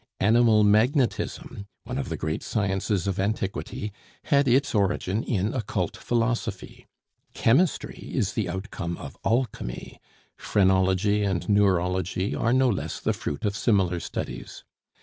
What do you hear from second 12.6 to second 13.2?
less the